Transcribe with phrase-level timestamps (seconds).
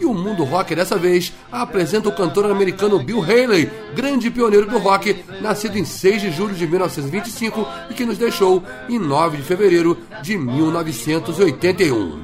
[0.00, 4.78] E o Mundo Rock dessa vez apresenta o cantor americano Bill Haley, grande pioneiro do
[4.78, 9.42] rock, nascido em 6 de julho de 1925 e que nos deixou em 9 de
[9.42, 12.22] fevereiro de 1981.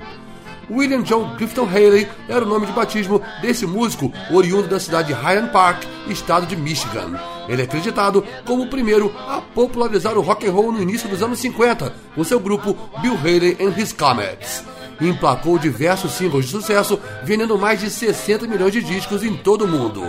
[0.70, 5.14] William John Clifton Haley era o nome de batismo desse músico oriundo da cidade de
[5.14, 7.20] Highland Park, estado de Michigan.
[7.48, 11.22] Ele é acreditado como o primeiro a popularizar o rock and roll no início dos
[11.22, 14.64] anos 50, com seu grupo Bill Haley and His Comets
[15.06, 19.68] emplacou diversos singles de sucesso, vendendo mais de 60 milhões de discos em todo o
[19.68, 20.02] mundo.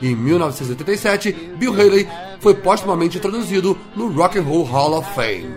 [0.00, 2.08] Em 1987, Bill Haley
[2.40, 5.54] foi postumamente introduzido no Rock and Roll Hall of Fame.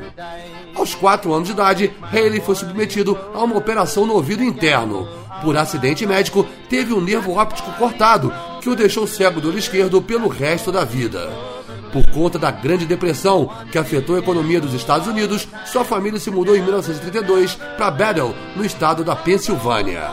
[0.75, 5.07] Aos 4 anos de idade, Haley foi submetido a uma operação no ouvido interno.
[5.41, 10.01] Por acidente médico, teve um nervo óptico cortado, que o deixou cego do olho esquerdo
[10.01, 11.54] pelo resto da vida.
[11.95, 16.29] Por conta da Grande Depressão, que afetou a economia dos Estados Unidos, sua família se
[16.29, 20.11] mudou em 1932 para Battle, no estado da Pensilvânia.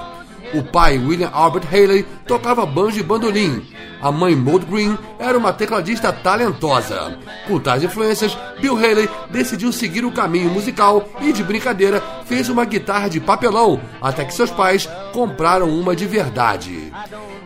[0.55, 3.67] O pai, William Albert Haley, tocava banjo e bandolim.
[4.01, 7.19] A mãe, Maud Green, era uma tecladista talentosa.
[7.49, 12.65] Com tais influências, Bill Haley decidiu seguir o caminho musical e, de brincadeira, fez uma
[12.65, 16.93] guitarra de papelão, até que seus pais compraram uma de verdade.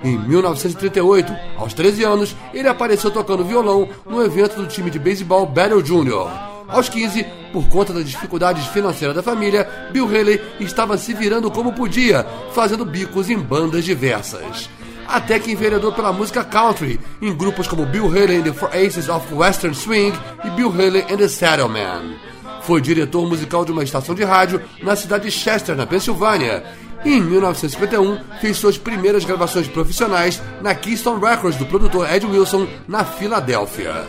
[0.06, 5.44] Em 1938, aos 13 anos, ele apareceu tocando violão no evento do time de beisebol
[5.44, 6.30] Battle Junior.
[6.68, 11.72] Aos 15, por conta das dificuldades financeiras da família, Bill Haley estava se virando como
[11.72, 14.70] podia, fazendo bicos em bandas diversas.
[15.08, 19.08] Até que enveredou pela música country, em grupos como Bill Haley and the Four Aces
[19.08, 20.12] of Western Swing
[20.44, 22.16] e Bill Haley and the Saddlemen.
[22.62, 26.64] Foi diretor musical de uma estação de rádio na cidade de Chester, na Pensilvânia,
[27.06, 32.66] e em 1951 fez suas primeiras gravações profissionais na Keystone Records do produtor Ed Wilson,
[32.88, 34.04] na Filadélfia.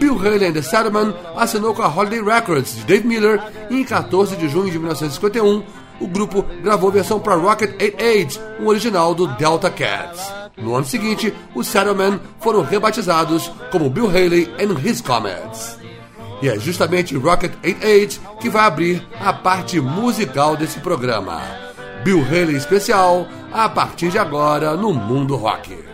[0.00, 3.40] Bill Haley and the Saddlemen assinou com a Holiday Records de Dave Miller
[3.70, 5.62] e em 14 de junho de 1951
[6.00, 10.20] o grupo gravou versão para Rocket 88, um original do Delta Cats.
[10.56, 15.78] No ano seguinte, os Saddlemen foram rebatizados como Bill Haley and His Comets.
[16.42, 21.71] E é justamente Rocket 88 que vai abrir a parte musical desse programa.
[22.04, 25.91] Bill Haley especial, a partir de agora no Mundo Rock.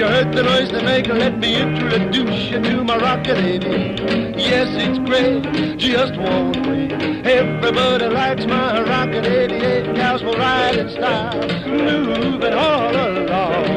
[0.00, 1.06] You heard the noise they make.
[1.08, 3.94] Let me introduce you to my rocket lady.
[4.34, 6.88] Yes, it's great, just one way.
[7.22, 9.96] Everybody likes my rocket 88.
[9.96, 13.70] Cows will ride in style, moving all along.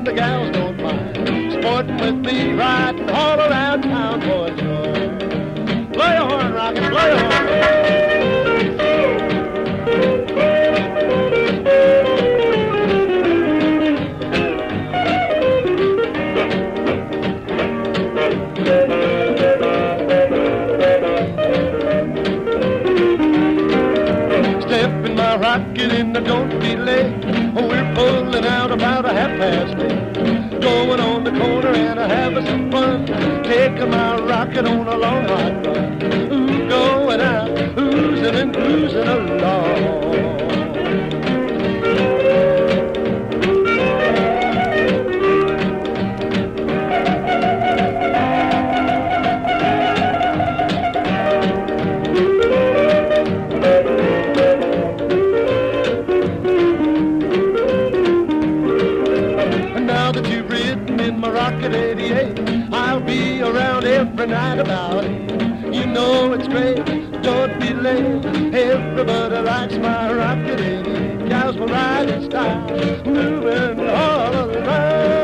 [0.00, 1.52] And the gals don't mind.
[1.52, 5.92] Sporting with me, riding all around town for joy.
[5.92, 7.29] Play horn, rockin', play a horn.
[29.40, 30.60] Past eight.
[30.60, 33.06] Going on the corner and a having some fun.
[33.44, 36.02] Taking my rocket on a long hot run.
[36.32, 40.09] Ooh, going out, oozing and cruising along.
[63.56, 65.74] Every night about it.
[65.74, 66.84] You know it's great,
[67.22, 68.24] don't be late.
[68.54, 71.28] Everybody likes my rocket lady.
[71.28, 72.68] Gals will ride in style,
[73.04, 75.19] moving all around.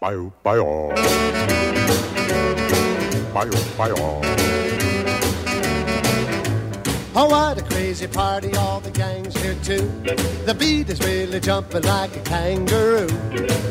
[0.00, 0.94] Bio, bio.
[3.34, 3.94] Bio, bio.
[7.16, 9.90] Oh, what a crazy party, all the gang's here too.
[10.46, 13.08] The beat is really jumping like a kangaroo.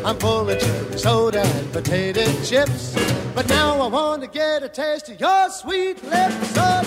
[0.04, 2.94] I'm full of cherry soda and potato chips.
[3.34, 6.50] But now I want to get a taste of your sweet lips.
[6.50, 6.84] So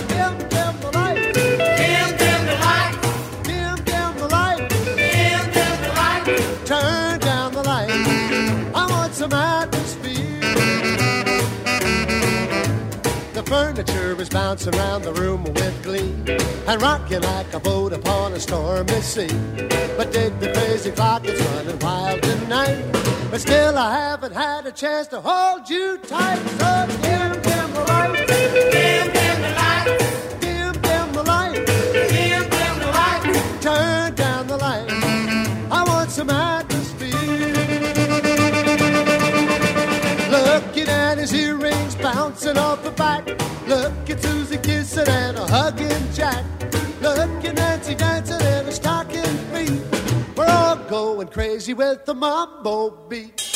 [13.32, 16.12] The furniture is bouncing around the room with glee
[16.67, 19.29] and rocking like a boat upon a stormy sea.
[19.97, 22.85] But did the crazy clock, it's running wild tonight.
[23.31, 26.44] But still, I haven't had a chance to hold you tight.
[26.59, 27.50] So
[42.54, 43.69] bouncing off.
[43.69, 46.45] Look at Susie kissing and a hugging Jack.
[47.00, 49.80] Look at Nancy dancing in a stocking feet.
[50.37, 53.50] We're all going crazy with the mambo beat.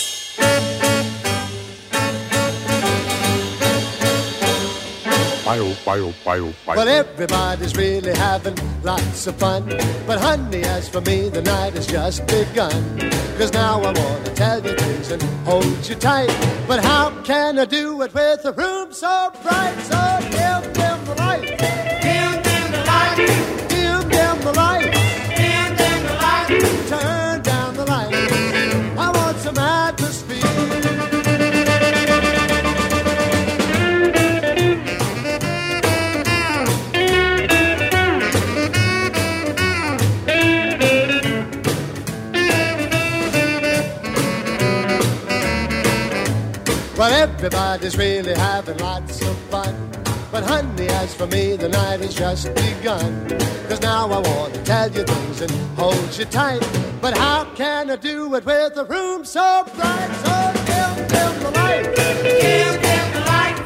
[5.44, 6.76] Bio, bio, bio, bio.
[6.76, 9.66] Well, everybody's really having lots of fun.
[10.06, 12.98] But honey, as for me, the night has just begun.
[13.36, 16.34] Cause now I wanna tell you things and hold you tight.
[16.66, 19.76] But how can I do it with a room so bright?
[19.82, 21.63] So dim, the light.
[47.04, 49.90] Well, everybody's really having lots of fun.
[50.32, 53.28] But honey, as for me, the night has just begun.
[53.68, 56.66] Cause now I want to tell you things and hold you tight.
[57.02, 60.10] But how can I do it with a room so bright?
[60.24, 60.34] So
[60.64, 61.94] dim, dim the light.
[61.94, 63.56] Dim, dim the light.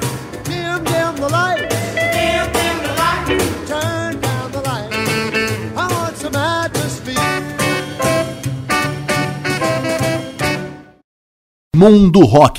[0.43, 1.71] Dim, dim the light.
[1.95, 3.69] Dim, dim the light.
[3.69, 4.93] Turn down the light.
[5.77, 7.39] I want some atmosphere.
[11.77, 12.59] Mundo Rock.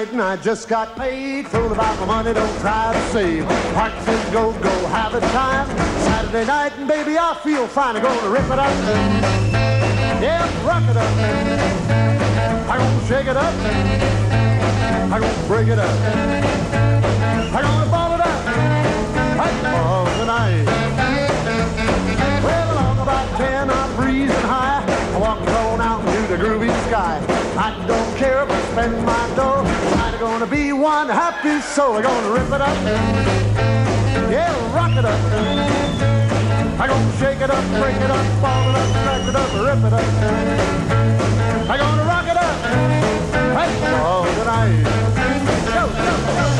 [0.00, 1.46] Night and I just got paid.
[1.48, 3.44] Fool about my money, don't try to save.
[3.74, 5.66] Heart says go, go, have a time.
[6.06, 7.96] Saturday night and baby, I feel fine.
[7.96, 8.72] I'm gonna rip it up.
[10.22, 11.12] Yeah, rock it up.
[12.70, 13.54] I'm gonna shake it up.
[15.12, 15.96] I'm gonna break it up.
[17.52, 18.40] I'm gonna ball it up.
[19.44, 20.64] I'm all tonight.
[22.42, 24.82] Well, along about ten, I'm breezing high.
[25.14, 27.29] I walk on out into the groovy sky.
[27.62, 29.62] I don't care if I spend my dough.
[30.00, 31.96] I'm gonna be one happy soul.
[31.96, 32.74] I'm gonna rip it up.
[34.32, 35.20] Yeah, rock it up.
[36.80, 39.84] I'm gonna shake it up, break it up, ball it up, crack it up, rip
[39.84, 40.08] it up.
[41.68, 42.56] I'm gonna rock it up.
[43.58, 43.70] Hey,
[44.04, 44.82] all tonight.
[45.74, 46.59] Go, go, go, go.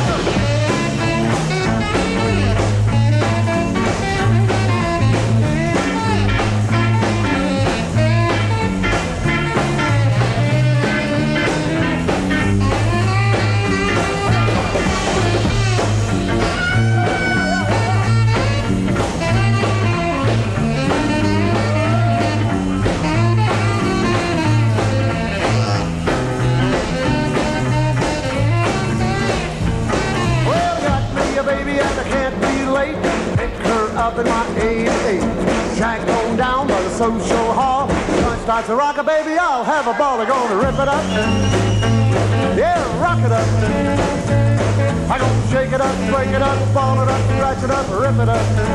[48.13, 48.70] stepping up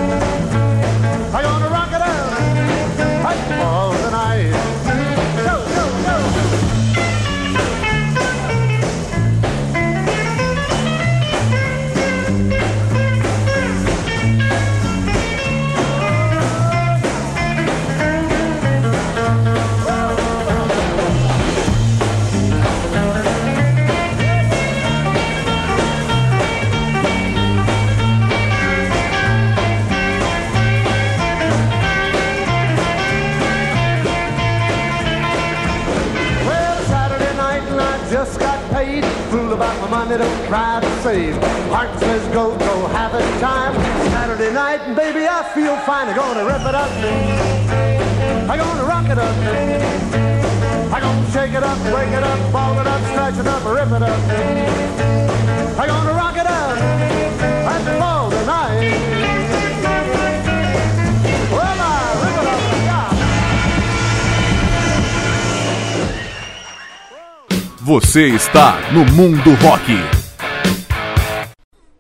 [67.95, 69.93] Você está no Mundo Rock.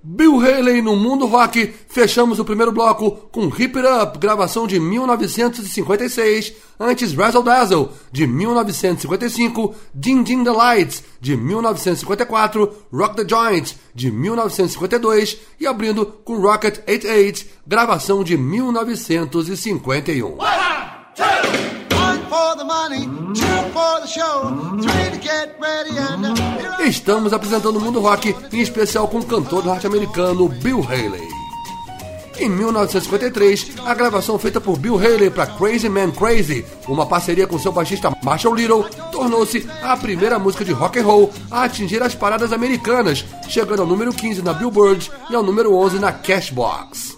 [0.03, 1.73] Bill Haley no Mundo Rock.
[1.87, 6.51] Fechamos o primeiro bloco com Hip It Up, gravação de 1956.
[6.77, 9.73] Antes Razzle Dazzle, de 1955.
[9.93, 12.87] Ding Ding the Lights, de 1954.
[12.91, 15.37] Rock the Joint, de 1952.
[15.61, 20.25] E abrindo com Rocket 88, gravação de 1951.
[20.25, 20.41] One
[21.15, 22.04] two
[26.85, 31.35] Estamos apresentando o mundo rock, em especial com o cantor norte-americano Bill Haley.
[32.37, 37.57] Em 1953, a gravação feita por Bill Haley para Crazy Man Crazy, uma parceria com
[37.57, 42.13] seu baixista Marshall Little, tornou-se a primeira música de rock and roll a atingir as
[42.13, 47.15] paradas americanas, chegando ao número 15 na Billboard e ao número 11 na Cashbox.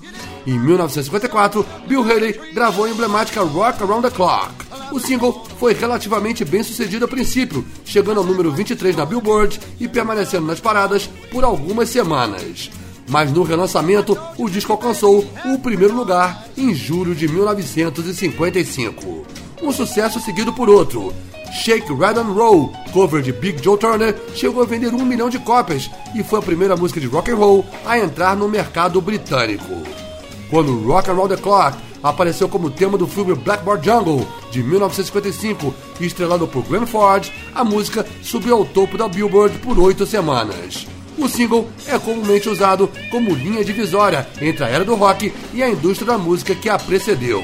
[0.48, 4.54] Em 1954, Bill Haley gravou a emblemática Rock Around the Clock.
[4.94, 9.90] O single foi relativamente bem sucedido a princípio, chegando ao número 23 na Billboard e
[9.90, 12.72] permanecendo nas paradas por algumas semanas.
[13.10, 19.26] Mas no relançamento, o disco alcançou o primeiro lugar em julho de 1955.
[19.62, 21.14] Um sucesso seguido por outro.
[21.62, 25.40] Shake, Red and Roll, cover de Big Joe Turner, chegou a vender um milhão de
[25.40, 30.07] cópias e foi a primeira música de rock and roll a entrar no mercado britânico.
[30.50, 36.06] Quando Rock Around the Clock apareceu como tema do filme Blackboard Jungle, de 1955, e
[36.06, 40.88] estrelado por Glenn Ford, a música subiu ao topo da Billboard por oito semanas.
[41.18, 45.70] O single é comumente usado como linha divisória entre a era do rock e a
[45.70, 47.44] indústria da música que a precedeu.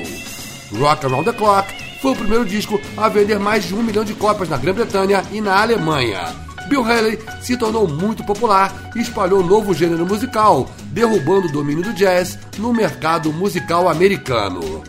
[0.79, 4.13] Rock Around the Clock foi o primeiro disco a vender mais de um milhão de
[4.13, 6.42] cópias na Grã-Bretanha e na Alemanha.
[6.67, 11.93] Bill Haley se tornou muito popular e espalhou novo gênero musical, derrubando o domínio do
[11.93, 14.84] jazz no mercado musical americano.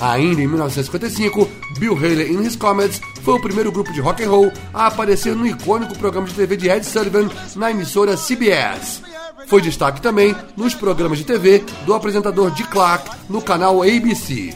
[0.00, 4.30] Ainda em 1955, Bill Haley and His Comets foi o primeiro grupo de rock and
[4.30, 9.02] roll a aparecer no icônico programa de TV de Ed Sullivan na emissora CBS.
[9.46, 14.54] Foi destaque também nos programas de TV do apresentador Dick Clark no canal ABC.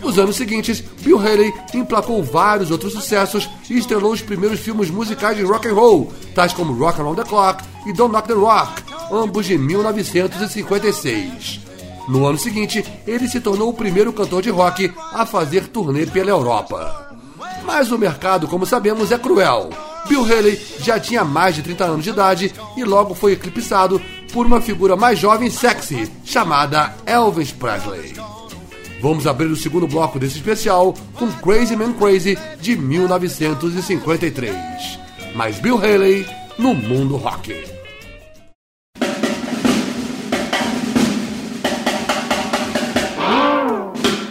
[0.00, 5.36] Nos anos seguintes, Bill Haley emplacou vários outros sucessos e estrelou os primeiros filmes musicais
[5.36, 8.82] de rock and roll, tais como Rock Around the Clock e Don't Knock the Rock,
[9.10, 11.60] ambos de 1956.
[12.08, 16.30] No ano seguinte, ele se tornou o primeiro cantor de rock a fazer turnê pela
[16.30, 17.16] Europa.
[17.64, 19.70] Mas o mercado, como sabemos, é cruel.
[20.06, 24.00] Bill Haley já tinha mais de 30 anos de idade e logo foi eclipsado
[24.32, 28.14] por uma figura mais jovem e sexy, chamada Elvis Presley.
[29.04, 34.56] Vamos abrir o segundo bloco desse especial com Crazy Man Crazy de 1953.
[35.34, 36.26] Mas Bill Haley
[36.58, 37.52] no mundo rock.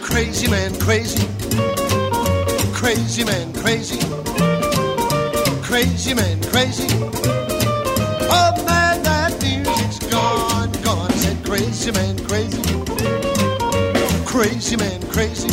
[0.01, 1.19] Crazy man, crazy.
[2.73, 3.99] Crazy man, crazy.
[5.61, 6.87] Crazy man, crazy.
[8.27, 11.11] Oh man, that music's gone, gone.
[11.11, 12.42] Said crazy man, crazy.
[14.33, 15.47] Crazy man, crazy.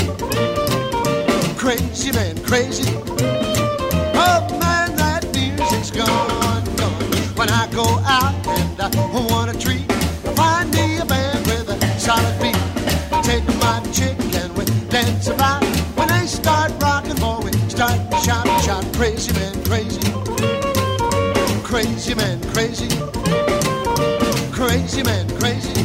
[1.58, 2.90] Crazy man, crazy.
[4.16, 7.12] Oh man, that music's gone, gone.
[7.36, 8.88] When I go out and I
[9.28, 9.84] want a treat,
[10.34, 12.56] find me a band with a solid beat.
[13.22, 15.62] Take my chick and we dance about.
[15.94, 20.00] When they start rocking, boy, we start shouting, shouting, crazy man, crazy.
[21.62, 22.88] Crazy man, crazy.
[24.50, 25.79] Crazy man, crazy.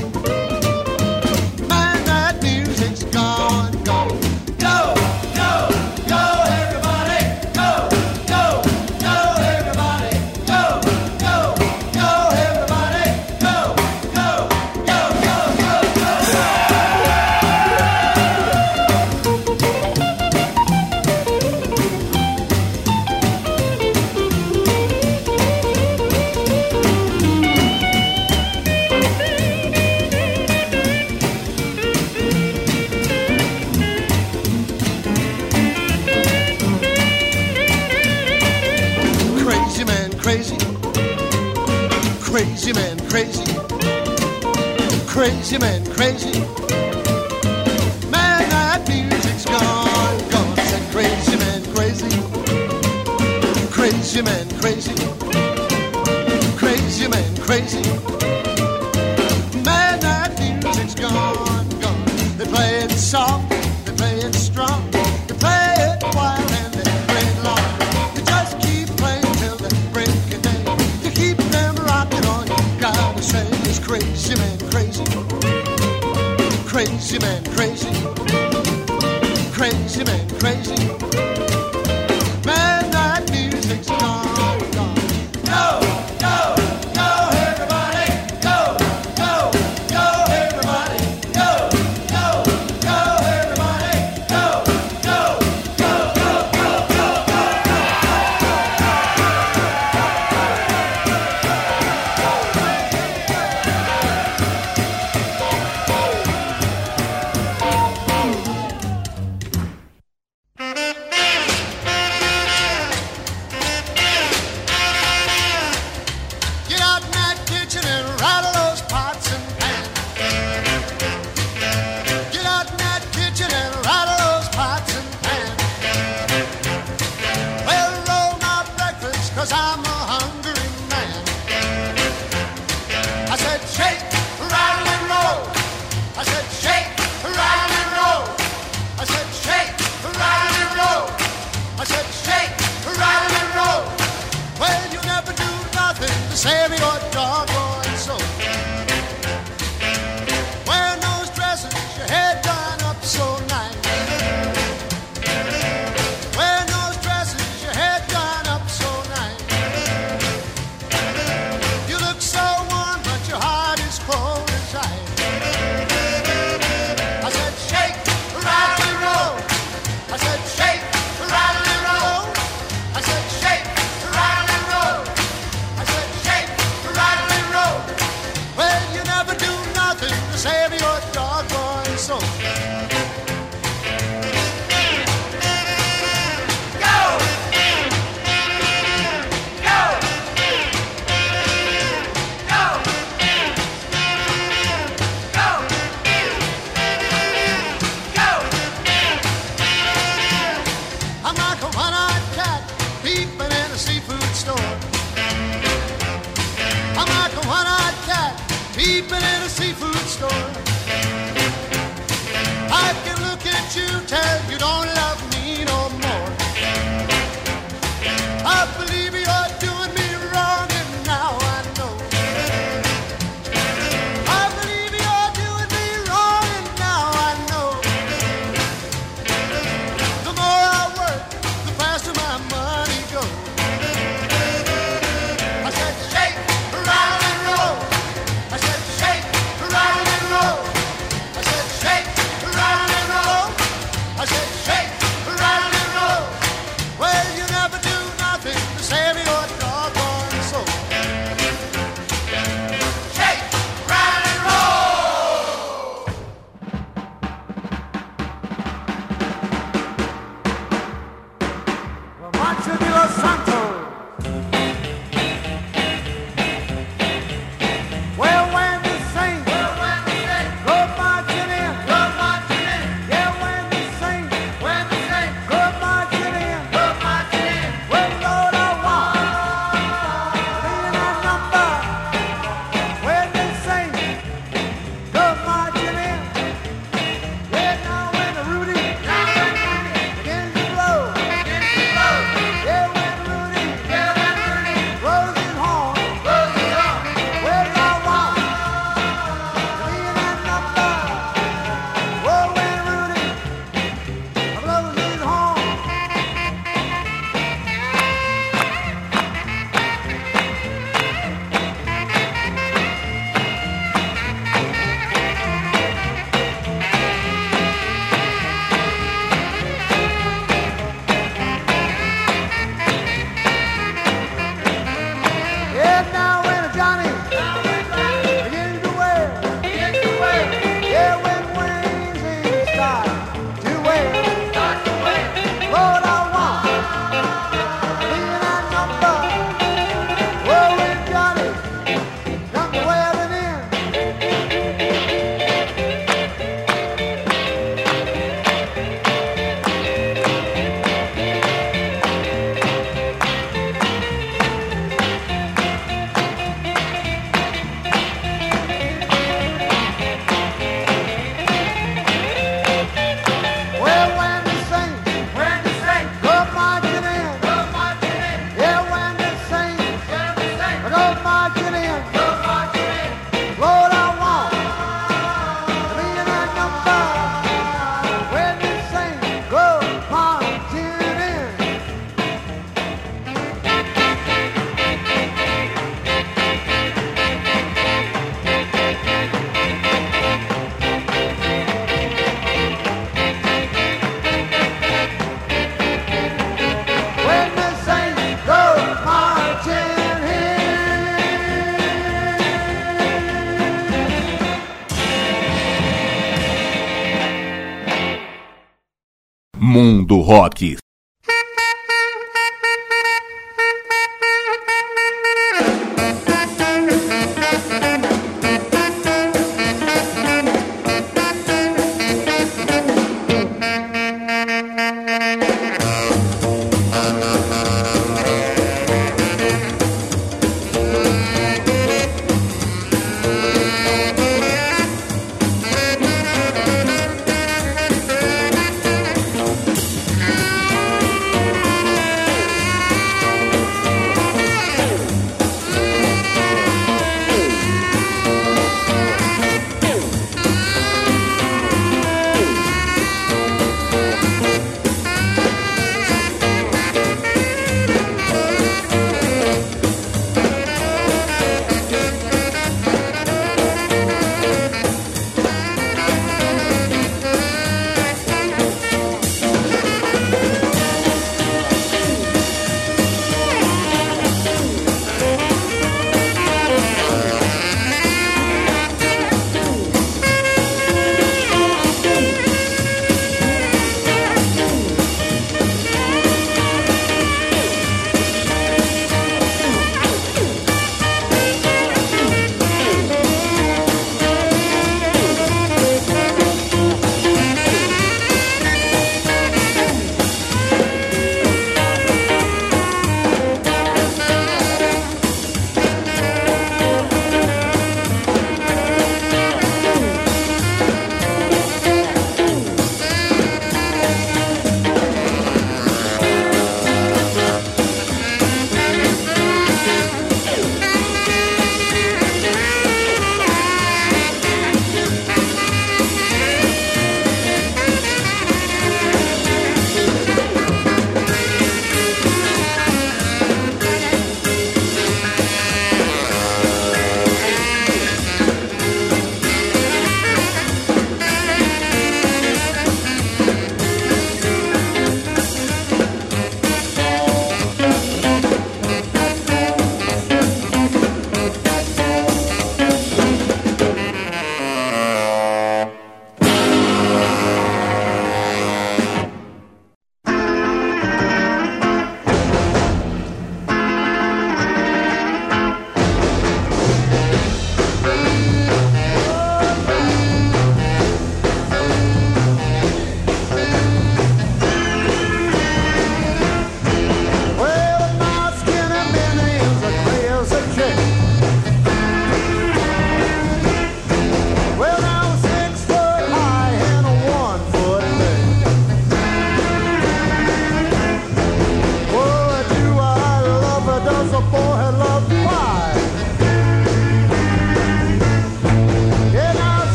[45.60, 45.96] Benjamin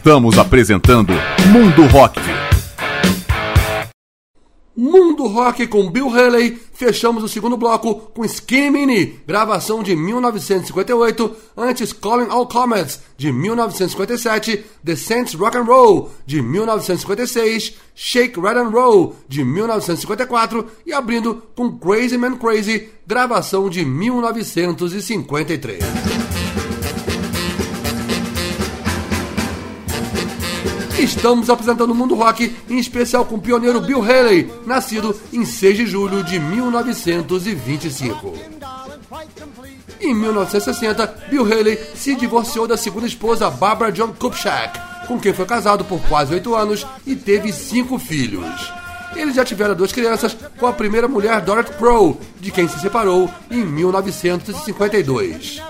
[0.00, 1.12] Estamos apresentando
[1.52, 2.18] Mundo Rock.
[4.74, 6.58] Mundo Rock com Bill Haley.
[6.72, 13.30] Fechamos o segundo bloco com Skinny Mini, gravação de 1958, antes Calling All Comets, de
[13.30, 20.94] 1957, The Saints Rock and Roll, de 1956, Shake, Red and Roll, de 1954 e
[20.94, 26.19] abrindo com Crazy Man Crazy, gravação de 1953.
[31.00, 35.76] Estamos apresentando o Mundo Rock, em especial com o pioneiro Bill Haley, nascido em 6
[35.78, 38.34] de julho de 1925.
[39.98, 45.46] Em 1960, Bill Haley se divorciou da segunda esposa Barbara John Kupchak, com quem foi
[45.46, 48.70] casado por quase oito anos e teve cinco filhos.
[49.16, 53.30] Eles já tiveram duas crianças com a primeira mulher Dorothy Crow, de quem se separou
[53.50, 55.62] em 1952.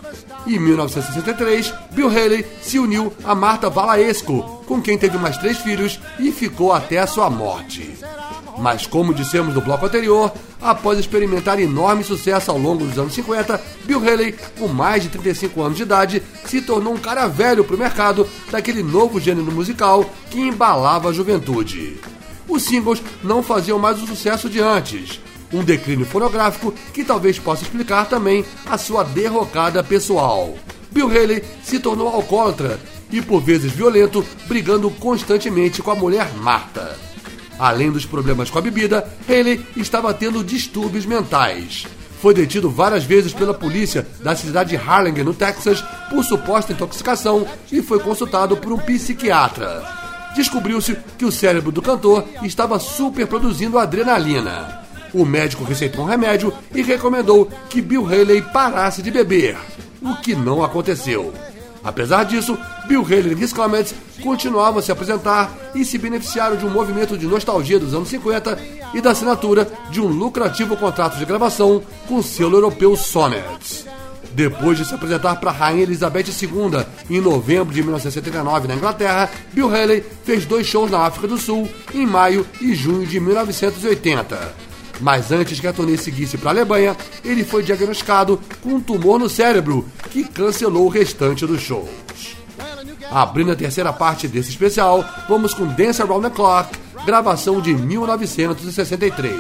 [0.47, 6.01] Em 1963, Bill Haley se uniu a Marta Valaesco, com quem teve mais três filhos
[6.19, 7.95] e ficou até a sua morte.
[8.59, 13.61] Mas como dissemos no bloco anterior, após experimentar enorme sucesso ao longo dos anos 50,
[13.85, 17.77] Bill Haley, com mais de 35 anos de idade, se tornou um cara velho para
[17.77, 21.99] o mercado daquele novo gênero musical que embalava a juventude.
[22.49, 25.21] Os singles não faziam mais o sucesso de antes,
[25.53, 30.55] um declínio fonográfico que talvez possa explicar também a sua derrocada pessoal.
[30.91, 32.79] Bill Haley se tornou alcoólatra
[33.11, 36.97] e por vezes violento, brigando constantemente com a mulher Marta.
[37.59, 41.87] Além dos problemas com a bebida, Haley estava tendo distúrbios mentais.
[42.21, 47.47] Foi detido várias vezes pela polícia da cidade de Harlingen, no Texas, por suposta intoxicação
[47.73, 49.83] e foi consultado por um psiquiatra.
[50.35, 54.81] Descobriu-se que o cérebro do cantor estava superproduzindo adrenalina.
[55.13, 59.57] O médico receitou um remédio e recomendou que Bill Haley parasse de beber,
[60.01, 61.33] o que não aconteceu.
[61.83, 66.67] Apesar disso, Bill Haley e His Comets continuavam a se apresentar e se beneficiaram de
[66.67, 68.59] um movimento de nostalgia dos anos 50
[68.93, 73.87] e da assinatura de um lucrativo contrato de gravação com o selo europeu Sonet.
[74.33, 79.29] Depois de se apresentar para a Rainha Elizabeth II em novembro de 1979 na Inglaterra,
[79.53, 84.70] Bill Haley fez dois shows na África do Sul em maio e junho de 1980.
[85.01, 89.19] Mas antes que a turnê seguisse para a Alemanha, ele foi diagnosticado com um tumor
[89.19, 92.37] no cérebro que cancelou o restante dos shows.
[93.11, 99.35] Abrindo a terceira parte desse especial, vamos com Dance Around the Clock, gravação de 1963.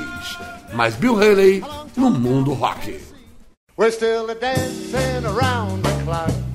[0.72, 1.62] Mas Bill Haley
[1.96, 2.98] no mundo rock.
[3.76, 6.49] We're still dancing around the clock.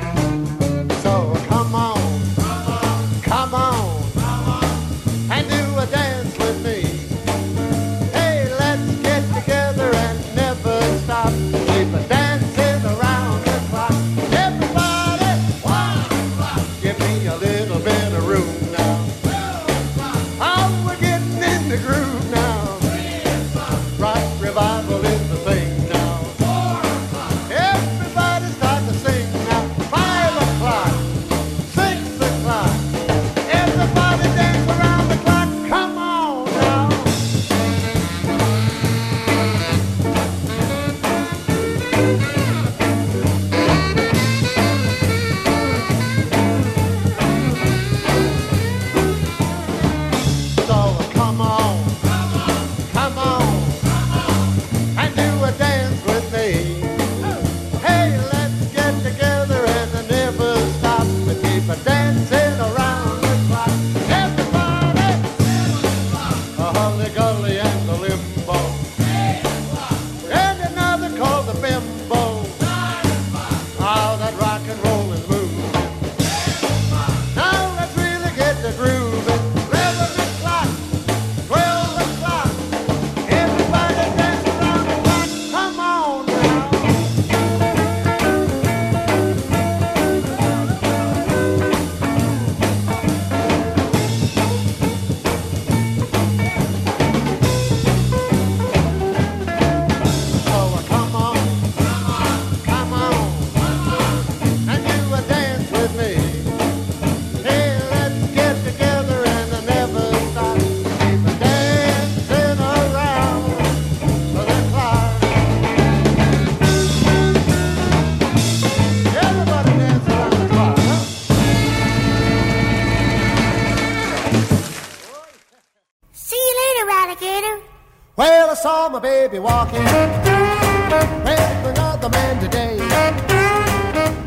[128.96, 129.84] my baby walking.
[129.84, 132.78] With another man today.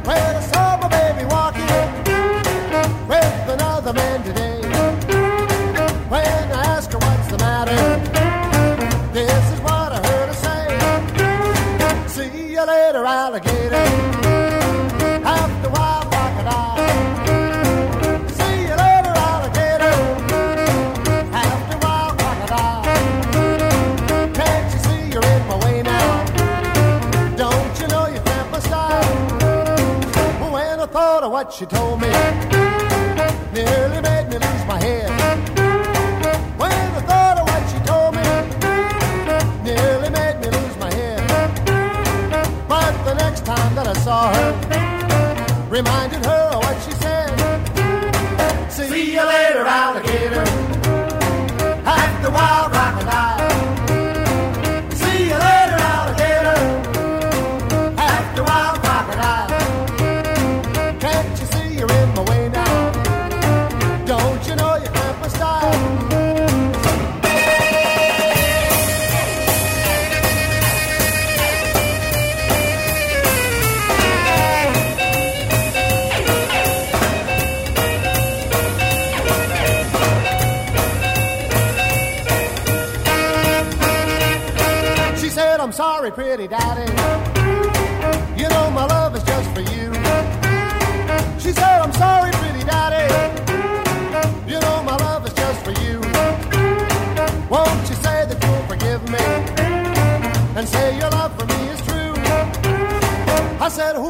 [0.04, 1.64] When I saw my baby walking.
[3.08, 4.60] With another man today.
[6.10, 7.80] When I asked her what's the matter.
[9.14, 12.28] This is what I heard her say.
[12.30, 14.07] See you later, alligator.
[31.38, 32.08] what she told me
[33.54, 35.08] nearly made me lose my head.
[36.58, 38.26] When I thought of what she told me
[39.68, 41.22] nearly made me lose my head.
[42.66, 44.50] But the next time that I saw her,
[45.70, 47.30] reminded her of what she said.
[48.72, 50.44] See you later, alligator.
[51.86, 52.77] at the wild.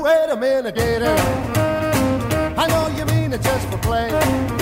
[0.09, 1.17] wait a minute, gator.
[2.57, 4.58] I know you mean it just for play.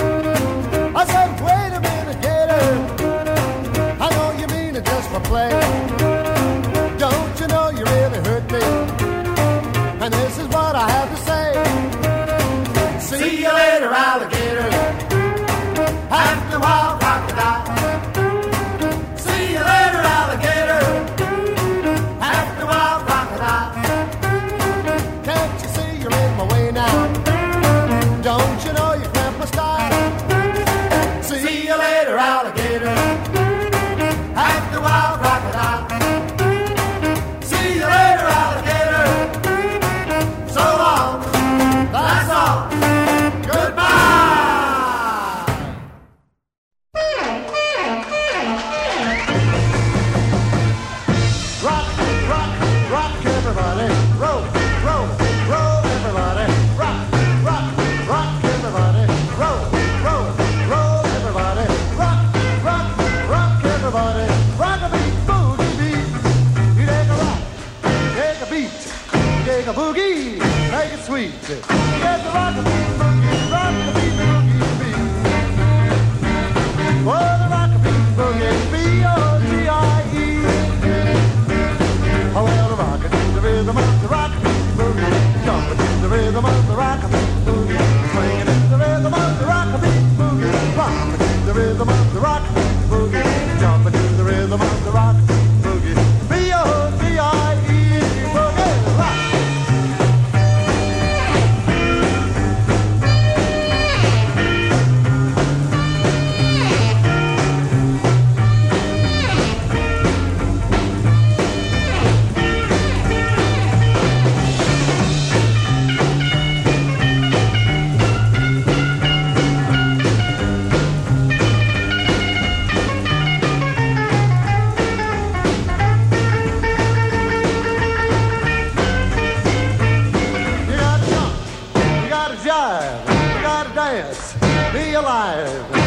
[134.97, 135.86] alive.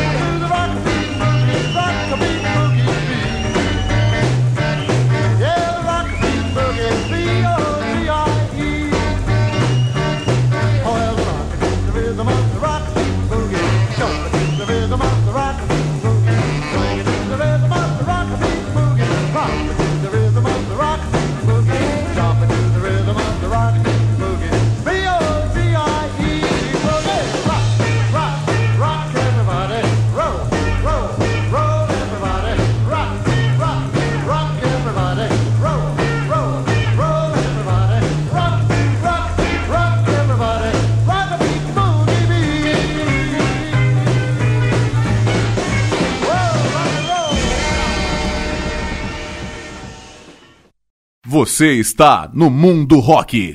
[51.41, 53.55] Você está no Mundo Rock.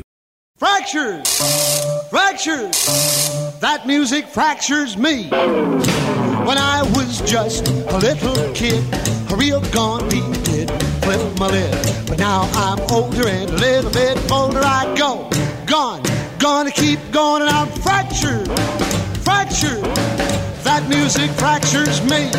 [0.57, 1.29] Fractures!
[2.09, 3.59] Fractures!
[3.59, 5.29] That music fractures me.
[5.29, 8.83] When I was just a little kid,
[9.31, 10.71] a real Gandhi did
[11.03, 12.07] flip my lid.
[12.07, 14.61] But now I'm older and a little bit older.
[14.63, 15.29] I go,
[15.67, 16.01] gone,
[16.39, 18.47] gonna keep going, and I'm fractured,
[19.21, 19.85] fractured.
[20.63, 22.31] That music fractures me.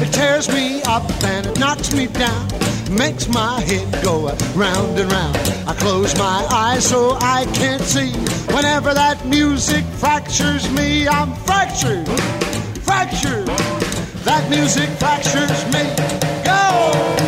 [0.00, 2.48] It tears me up and it knocks me down.
[2.90, 5.36] Makes my head go round and round.
[5.66, 8.12] I close my eyes so I can't see.
[8.54, 12.06] Whenever that music fractures me, I'm fractured,
[12.82, 13.46] fractured.
[14.24, 15.84] That music fractures me.
[16.44, 17.27] Go!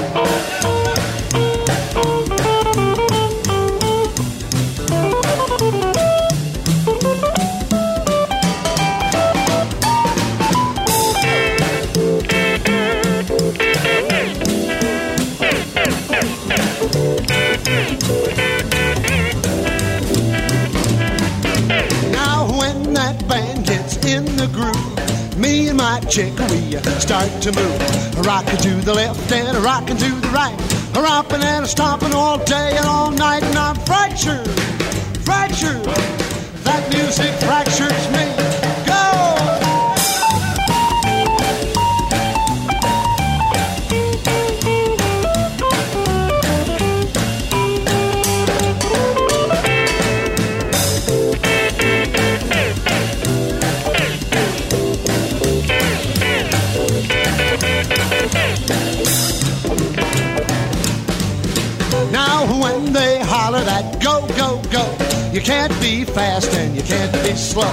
[26.10, 28.18] Chick we start to move.
[28.18, 30.56] A rockin' to the left and a rockin' to the right,
[30.96, 34.48] a romping and a stomping all day and all night, and I'm fractured,
[35.22, 35.84] fractured.
[36.64, 38.29] That music fractures me.
[65.40, 67.72] You can't be fast and you can't be slow.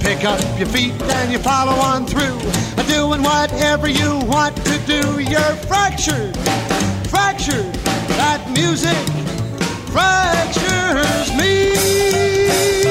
[0.00, 2.38] Pick up your feet and you follow on through,
[2.86, 5.20] doing whatever you want to do.
[5.20, 6.34] You're fractured,
[7.08, 7.74] fractured.
[8.16, 8.96] That music
[9.92, 12.81] fractures me.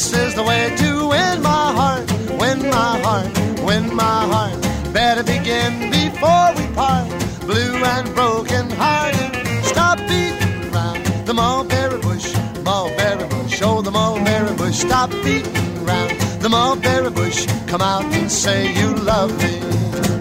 [0.00, 4.58] This is the way to win my heart, win my heart, win my heart.
[4.94, 7.06] Better begin before we part.
[7.42, 9.30] Blue and broken hearted.
[9.62, 12.34] Stop beating around the mulberry bush,
[12.64, 13.60] mulberry bush.
[13.62, 14.78] Oh, the mulberry bush.
[14.78, 17.46] Stop beating around the mulberry bush.
[17.66, 20.19] Come out and say you love me.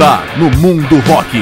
[0.00, 1.34] Está no Mundo Rock.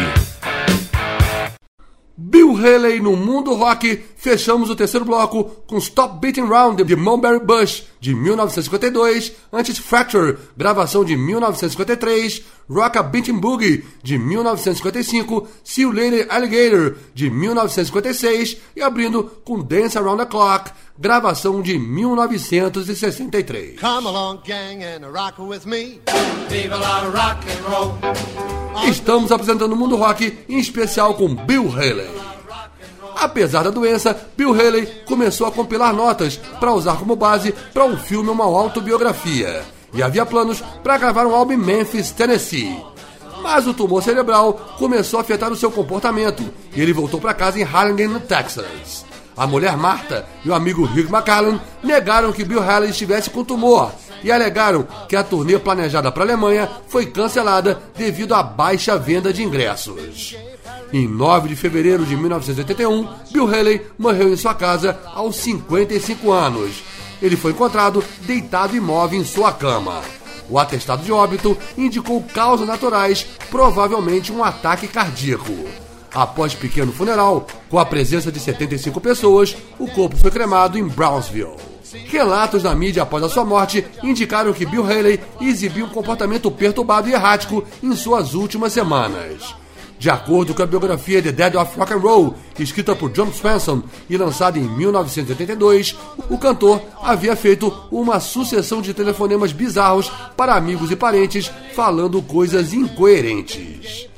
[2.16, 3.84] Bill Haley no Mundo Rock.
[4.20, 10.36] Fechamos o terceiro bloco com Stop Beating Round de Mulberry Bush de 1952, antes Fracture,
[10.56, 18.56] gravação de 1953, Rock a Beating Boogie de 1955, See You Later Alligator de 1956
[18.74, 23.78] e abrindo com Dance Around the Clock, gravação de 1963.
[23.78, 26.00] Come along, gang, and rock with me.
[28.88, 32.37] Estamos apresentando o Mundo Rock, em especial com Bill Haley.
[33.18, 37.96] Apesar da doença, Bill Haley começou a compilar notas para usar como base para um
[37.96, 39.64] filme ou uma autobiografia.
[39.92, 42.80] E havia planos para gravar um álbum em Memphis, Tennessee.
[43.42, 47.58] Mas o tumor cerebral começou a afetar o seu comportamento e ele voltou para casa
[47.58, 49.04] em Harlingen, no Texas.
[49.36, 53.92] A mulher Marta e o amigo Rick McCallum negaram que Bill Haley estivesse com tumor
[54.22, 59.32] e alegaram que a turnê planejada para a Alemanha foi cancelada devido à baixa venda
[59.32, 60.36] de ingressos.
[60.92, 66.82] Em 9 de fevereiro de 1981, Bill Haley morreu em sua casa aos 55 anos.
[67.20, 70.00] Ele foi encontrado deitado imóvel em sua cama.
[70.48, 75.52] O atestado de óbito indicou causas naturais, provavelmente um ataque cardíaco.
[76.14, 81.56] Após pequeno funeral, com a presença de 75 pessoas, o corpo foi cremado em Brownsville.
[82.06, 87.10] Relatos na mídia após a sua morte indicaram que Bill Haley exibiu um comportamento perturbado
[87.10, 89.54] e errático em suas últimas semanas.
[89.98, 93.78] De acordo com a biografia The Dead of Rock and Roll, escrita por John Spencer
[94.08, 95.96] e lançada em 1982,
[96.30, 102.72] o cantor havia feito uma sucessão de telefonemas bizarros para amigos e parentes falando coisas
[102.72, 104.08] incoerentes.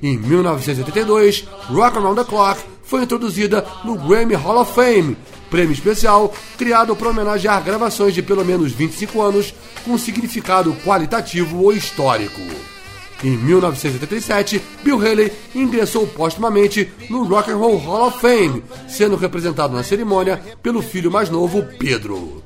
[0.00, 5.16] Em 1982, Rock Around the Clock foi introduzida no Grammy Hall of Fame,
[5.50, 9.52] prêmio especial criado para homenagear gravações de pelo menos 25 anos
[9.84, 12.40] com significado qualitativo ou histórico.
[13.24, 19.74] Em 1987, Bill Haley ingressou póstumamente no Rock and Roll Hall of Fame, sendo representado
[19.74, 22.42] na cerimônia pelo filho mais novo, Pedro.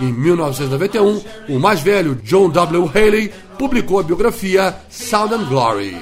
[0.00, 2.88] Em 1991, o mais velho John W.
[2.94, 5.96] Haley publicou a biografia Sound and Glory.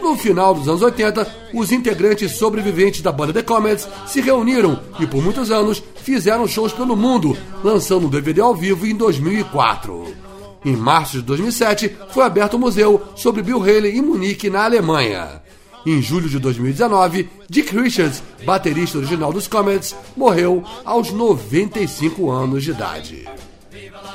[0.00, 5.06] No final dos anos 80, os integrantes sobreviventes da banda The Comets se reuniram e
[5.06, 10.23] por muitos anos fizeram shows pelo mundo, lançando um DVD ao vivo em 2004.
[10.64, 15.42] Em março de 2007, foi aberto o museu sobre Bill Haley em Munique, na Alemanha.
[15.86, 22.70] Em julho de 2019, Dick Richards, baterista original dos Comets, morreu aos 95 anos de
[22.70, 23.28] idade.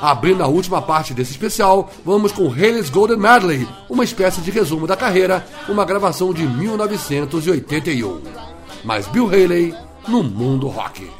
[0.00, 4.86] Abrindo a última parte desse especial, vamos com Haley's Golden Medley, uma espécie de resumo
[4.86, 8.20] da carreira, uma gravação de 1981.
[8.82, 9.74] Mas Bill Haley
[10.08, 11.19] no mundo rock.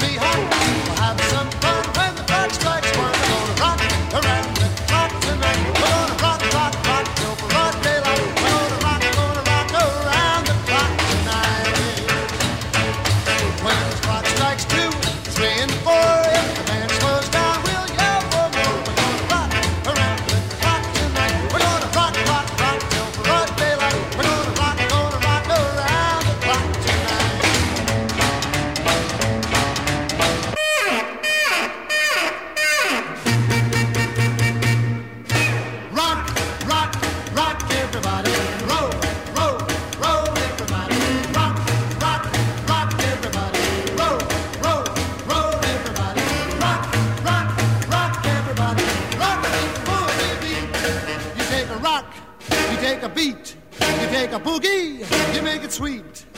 [54.51, 56.30] boogie, you make it sweet.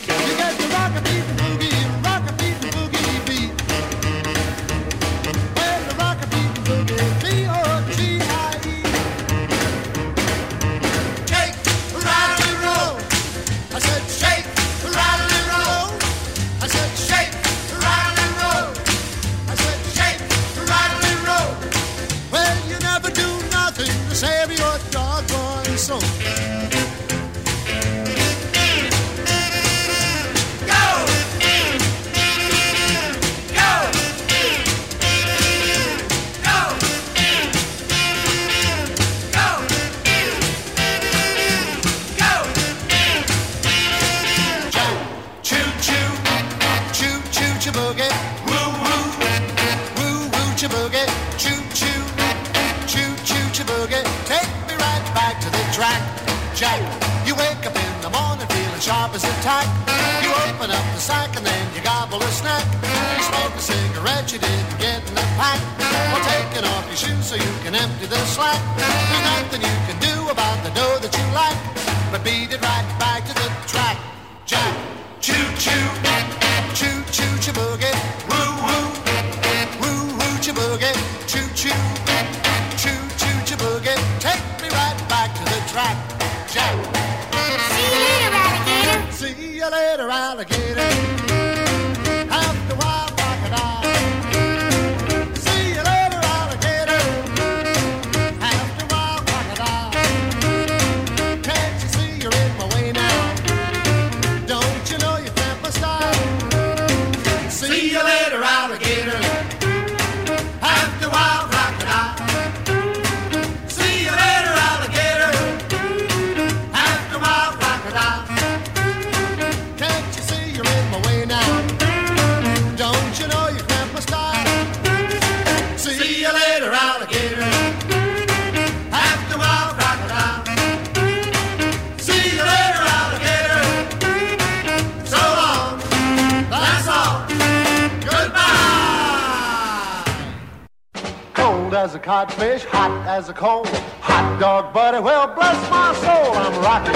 [142.13, 143.65] As a codfish, hot as a coal.
[144.01, 146.93] Hot dog, buddy, well, bless my soul, I'm rocking,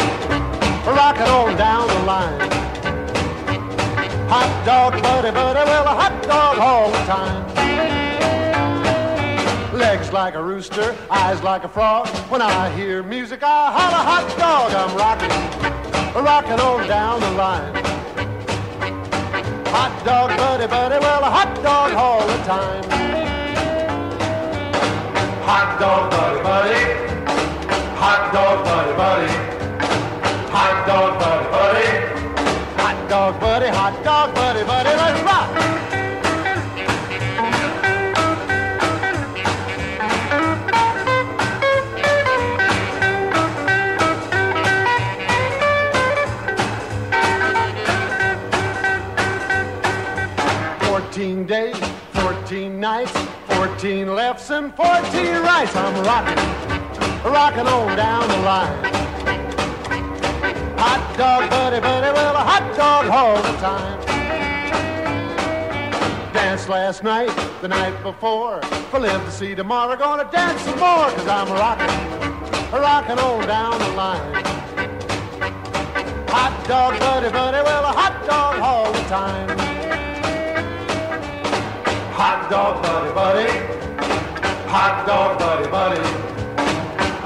[0.86, 2.39] rocking on down the line.
[4.30, 7.47] Hot dog, buddy, buddy, well, a hot dog all the time.
[9.74, 12.07] Legs like a rooster, eyes like a frog.
[12.30, 14.72] When I hear music, I holler hot dog.
[14.74, 15.32] I'm rocking,
[16.24, 17.74] rocking on down the line.
[19.68, 22.97] Hot dog, buddy, buddy, well, a hot dog all the time.
[25.50, 26.84] Hot dog, buddy, buddy.
[27.95, 29.32] Hot dog, buddy, buddy.
[30.52, 31.88] Hot dog, buddy, buddy.
[32.82, 35.48] Hot dog, buddy, hot dog, buddy, buddy, let's rock.
[50.82, 51.78] Fourteen days,
[52.12, 53.26] fourteen nights,
[53.78, 55.75] fourteen lefts and fourteen rights.
[55.75, 58.84] I'm rocking, rocking on down the line.
[60.80, 64.03] Hot dog, buddy, buddy, well, a hot dog all the time.
[66.34, 67.30] Danced last night,
[67.61, 68.63] the night before.
[68.89, 73.78] For live to see tomorrow, gonna dance some more, cause I'm rocking, rocking on down
[73.78, 74.43] the line.
[76.30, 79.66] Hot dog, buddy, buddy, well, a hot dog all the time.
[82.48, 83.50] Hot dog, buddy, buddy.
[84.70, 86.02] Hot dog, buddy, buddy.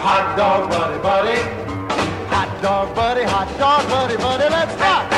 [0.01, 1.37] Hot dog, buddy, buddy.
[2.31, 5.11] Hot dog, buddy, hot dog, buddy, buddy, let's rock.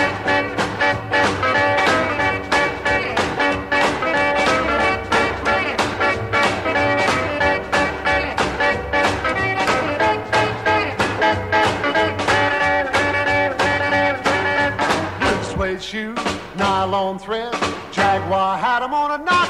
[15.54, 16.20] Suede shoes,
[16.58, 17.54] nylon thread,
[17.93, 19.43] Jaguar hat, I'm gonna knock 'em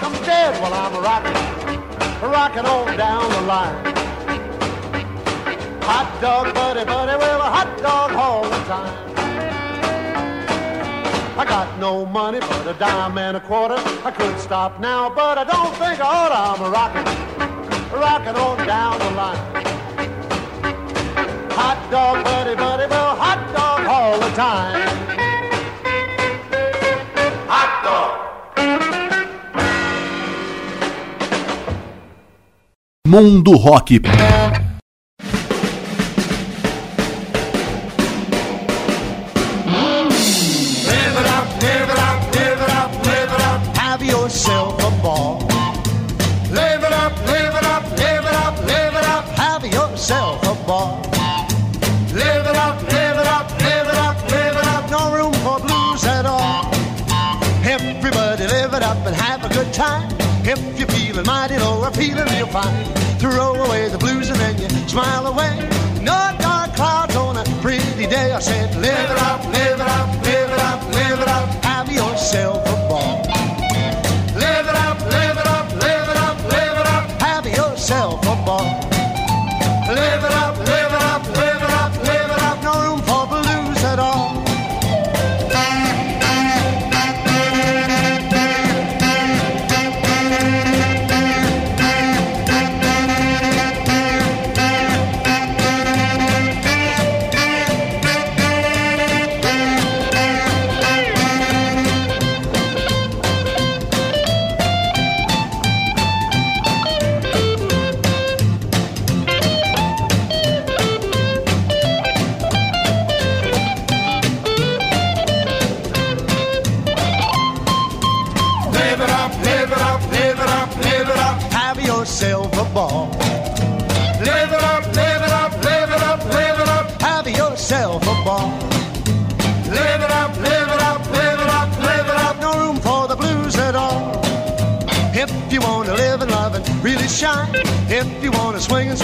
[0.52, 1.34] while I'm rocking,
[2.22, 3.94] rocking on down the line.
[5.84, 9.14] Hot dog, buddy, buddy, well, a hot dog all the time.
[11.40, 13.76] I got no money but a dime and a quarter.
[14.04, 16.32] I could stop now, but I don't think I ought.
[16.34, 17.06] I'm rocking,
[18.00, 19.64] rocking on down the line.
[21.52, 25.13] Hot dog, buddy, buddy, well, hot dog all the time.
[33.06, 34.00] Mundo Rock.
[62.44, 62.86] Real fine,
[63.20, 65.70] throw away the blues and then you smile away.
[66.02, 68.32] No dark clouds on a pretty day.
[68.32, 69.73] I said, live it up, live it up,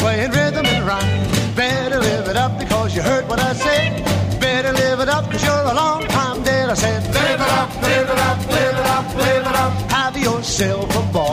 [0.07, 4.39] in rhythm and rhyme, better live it up because you heard what I said.
[4.39, 6.69] Better live it up because you're a long time dead.
[6.69, 9.73] I said, live it up, live it up, live it up, live it up.
[9.91, 11.28] Have yourself a ball.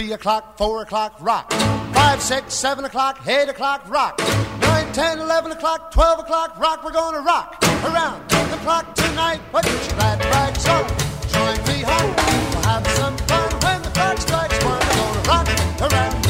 [0.00, 1.52] Three o'clock, four o'clock, rock.
[1.92, 4.18] Five, six, seven o'clock, eight o'clock, rock.
[4.62, 6.82] Nine, ten, eleven o'clock, twelve o'clock, rock.
[6.82, 9.40] We're gonna rock around the clock tonight.
[9.52, 10.88] Put your glad rags on.
[11.28, 12.14] Join me home.
[12.16, 14.80] We'll have some fun when the clock strikes one.
[14.80, 16.29] We're gonna rock around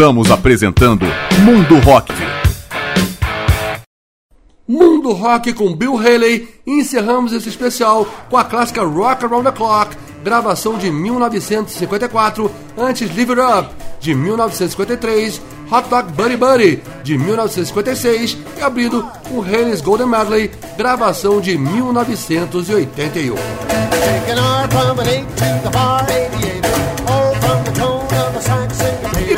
[0.00, 1.04] Estamos apresentando
[1.44, 2.10] Mundo Rock.
[4.66, 9.52] Mundo Rock com Bill Haley e encerramos esse especial com a clássica Rock Around the
[9.54, 9.94] Clock,
[10.24, 18.38] gravação de 1954, antes Live It Up, de 1953, Hot Dog Buddy Buddy, de 1956
[18.56, 23.34] e abrindo o Haley's Golden Medley, gravação de 1981.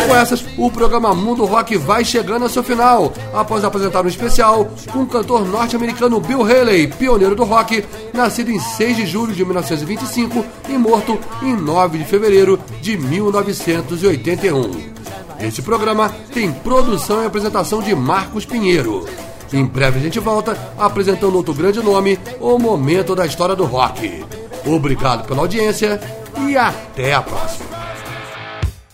[0.06, 4.70] Com essas, o programa Mundo Rock vai chegando ao seu final, após apresentar um especial
[4.92, 9.44] com o cantor norte-americano Bill Haley, pioneiro do rock, nascido em 6 de julho de
[9.44, 14.92] 1925 e morto em 9 de fevereiro de 1981.
[15.40, 19.06] Este programa tem produção e apresentação de Marcos Pinheiro.
[19.52, 24.24] Em breve a gente volta apresentando outro grande nome, o momento da história do rock.
[24.64, 26.00] Obrigado pela audiência
[26.48, 27.71] e até a próxima.